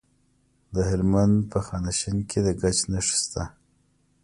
[0.73, 3.43] د هلمند په خانشین کې د ګچ نښې شته.